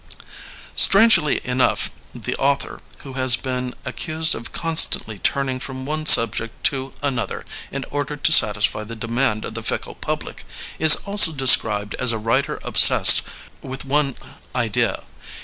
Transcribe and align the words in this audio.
Strangely 0.75 1.45
enough, 1.45 1.91
the 2.11 2.35
author, 2.37 2.79
who 3.03 3.13
has 3.13 3.35
been 3.37 3.75
ac 3.85 3.93
cused 3.97 4.33
of 4.33 4.51
constantly 4.51 5.19
turning 5.19 5.59
from 5.59 5.85
one 5.85 6.07
subject 6.07 6.63
to 6.63 6.91
another 7.03 7.45
in 7.71 7.85
order 7.91 8.17
to 8.17 8.31
satisfy 8.31 8.83
the 8.83 8.95
demand 8.95 9.45
of 9.45 9.53
the 9.53 9.61
fickle 9.61 9.93
public, 9.93 10.43
is 10.79 10.95
also 11.05 11.31
described 11.31 11.93
as 11.99 12.11
a 12.11 12.17
writer 12.17 12.59
obsessed 12.63 13.21
l^ 13.61 13.85
one 13.85 14.15
idea. 14.55 15.03